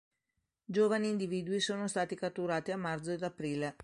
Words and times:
Giovani 0.65 1.09
individui 1.09 1.59
sono 1.59 1.87
stati 1.87 2.15
catturati 2.15 2.71
a 2.71 2.75
marzo 2.75 3.11
ed 3.11 3.21
aprile. 3.21 3.75